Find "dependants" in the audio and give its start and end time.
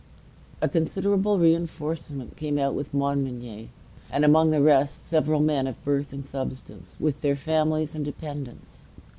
8.03-8.81